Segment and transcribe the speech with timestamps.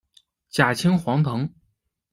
[0.49, 1.53] 假青黄藤